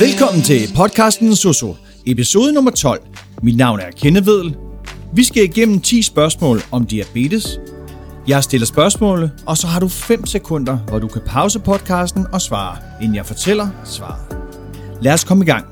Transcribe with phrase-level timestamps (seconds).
[0.00, 1.76] Velkommen til podcasten Soso,
[2.06, 3.00] episode nummer 12.
[3.42, 4.56] Mit navn er Kendevedel.
[5.14, 7.60] Vi skal igennem 10 spørgsmål om diabetes.
[8.28, 12.40] Jeg stiller spørgsmålet, og så har du 5 sekunder, hvor du kan pause podcasten og
[12.40, 14.36] svare, inden jeg fortæller svaret.
[15.00, 15.64] Lad os komme i gang.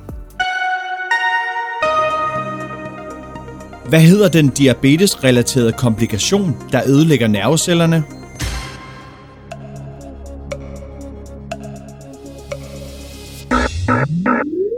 [3.88, 8.04] Hvad hedder den diabetesrelaterede komplikation, der ødelægger nervecellerne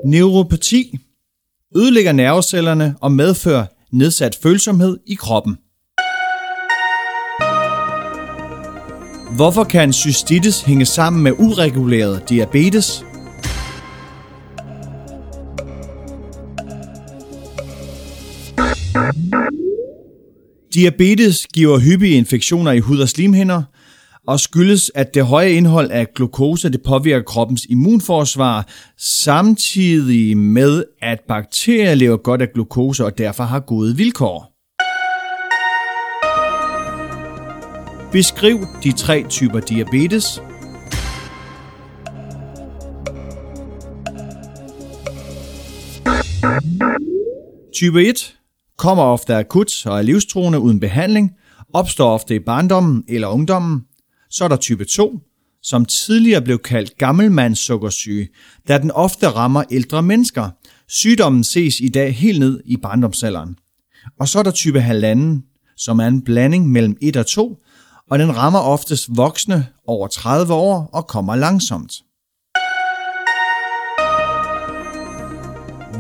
[0.05, 0.99] Neuropati
[1.77, 5.57] ødelægger nervecellerne og medfører nedsat følsomhed i kroppen.
[9.37, 13.05] Hvorfor kan cystitis hænge sammen med ureguleret diabetes?
[20.75, 23.63] Diabetes giver hyppige infektioner i hud og slimhinder,
[24.27, 31.19] og skyldes, at det høje indhold af glukose det påvirker kroppens immunforsvar, samtidig med, at
[31.29, 34.53] bakterier lever godt af glukose og derfor har gode vilkår.
[38.13, 40.43] Beskriv de tre typer diabetes.
[47.75, 48.35] Type 1
[48.79, 51.31] kommer ofte akut og er livstruende uden behandling,
[51.73, 53.83] opstår ofte i barndommen eller ungdommen.
[54.33, 55.21] Så er der type 2,
[55.63, 58.29] som tidligere blev kaldt gammelmandssukkersyge,
[58.69, 60.51] da den ofte rammer ældre mennesker.
[60.89, 63.57] Sygdommen ses i dag helt ned i barndomsalderen.
[64.21, 67.59] Og så er der type 1,5, som er en blanding mellem 1 og 2,
[68.11, 71.93] og den rammer oftest voksne over 30 år og kommer langsomt.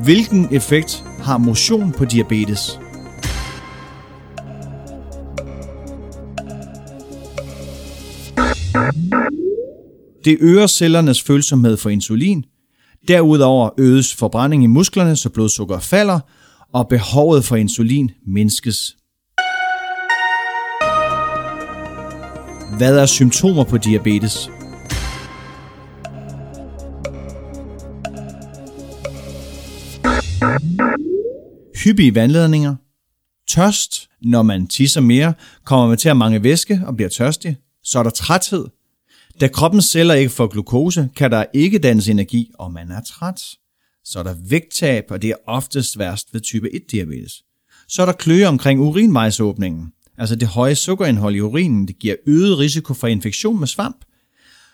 [0.05, 2.78] Hvilken effekt har motion på diabetes?
[10.25, 12.44] Det øger cellernes følsomhed for insulin.
[13.09, 16.21] Derudover øges forbrænding i musklerne, så blodsukker falder,
[16.75, 18.97] og behovet for insulin mindskes.
[22.78, 24.50] Hvad er symptomer på diabetes?
[31.84, 32.77] Hyppige vandladninger,
[33.49, 35.34] tørst, når man tisser mere,
[35.65, 37.56] kommer man til at mange væske og bliver tørstig.
[37.84, 38.66] Så er der træthed.
[39.41, 43.41] Da kroppens celler ikke får glukose, kan der ikke dannes energi, og man er træt.
[44.04, 47.44] Så er der vægttab, og det er oftest værst ved type 1-diabetes.
[47.88, 49.92] Så er der kløe omkring urinvejsåbningen.
[50.19, 54.04] Altså det høje sukkerindhold i urinen, det giver øget risiko for infektion med svamp.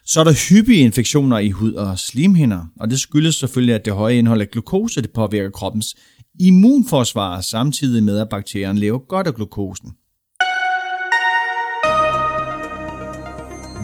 [0.07, 3.93] Så er der hyppige infektioner i hud og slimhinder, og det skyldes selvfølgelig, at det
[3.93, 5.97] høje indhold af glukose det påvirker kroppens
[6.41, 9.91] immunforsvar, samtidig med at bakterien lever godt af glukosen.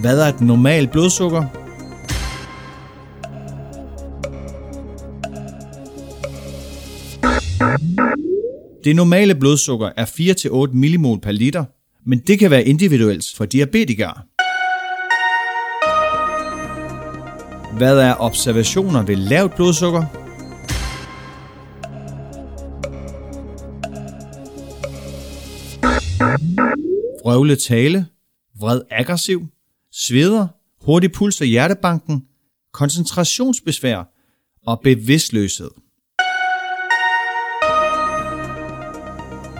[0.05, 1.43] Hvad er et normalt blodsukker?
[8.85, 10.05] Det normale blodsukker er
[10.71, 11.65] 4-8 millimol per liter,
[12.07, 14.15] men det kan være individuelt for diabetikere.
[17.79, 20.05] Hvad er observationer ved lavt blodsukker?
[27.23, 28.07] Vrøvle tale,
[28.61, 29.47] vred aggressiv,
[29.97, 30.47] sveder,
[30.85, 32.27] hurtig puls og hjertebanken,
[32.73, 34.05] koncentrationsbesvær
[34.67, 35.71] og bevidstløshed.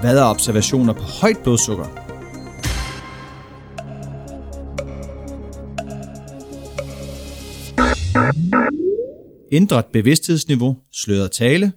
[0.01, 1.85] Hvad er observationer på højt blodsukker?
[9.53, 11.73] Ændret bevidsthedsniveau, sløret tale,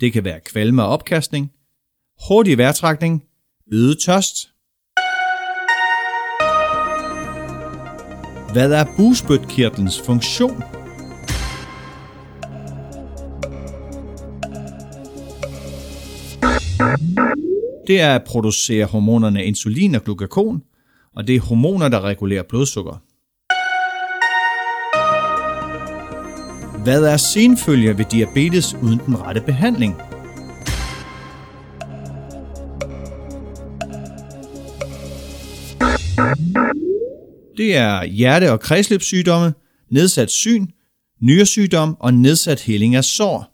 [0.00, 1.52] det kan være kvalme og opkastning,
[2.28, 3.24] hurtig vejrtrækning,
[3.72, 4.53] øget tørst.
[8.54, 10.62] Hvad er bugspytkirtlens funktion?
[17.86, 20.62] Det er at producere hormonerne insulin og glukagon,
[21.16, 23.02] og det er hormoner, der regulerer blodsukker.
[26.82, 30.13] Hvad er senfølger ved diabetes uden den rette behandling?
[37.56, 39.54] Det er hjerte- og kredsløbssygdomme,
[39.90, 40.66] nedsat syn,
[41.22, 43.50] nyresygdom og nedsat heling af sår.